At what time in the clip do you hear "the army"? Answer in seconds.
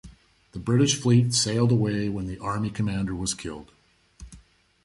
2.25-2.71